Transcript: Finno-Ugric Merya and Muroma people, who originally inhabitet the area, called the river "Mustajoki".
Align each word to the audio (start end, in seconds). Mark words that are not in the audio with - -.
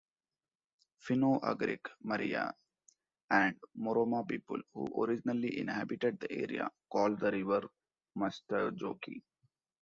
Finno-Ugric 1.07 1.91
Merya 2.11 2.41
and 3.29 3.55
Muroma 3.77 4.23
people, 4.27 4.59
who 4.73 4.89
originally 5.03 5.57
inhabitet 5.59 6.19
the 6.19 6.31
area, 6.31 6.71
called 6.89 7.19
the 7.19 7.31
river 7.31 7.61
"Mustajoki". 8.17 9.21